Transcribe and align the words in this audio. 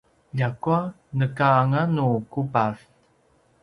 ljakua 0.37 0.79
nekanganu 1.17 2.07
kubav 2.31 2.73